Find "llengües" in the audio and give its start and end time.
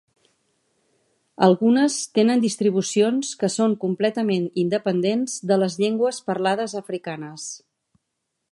5.85-6.23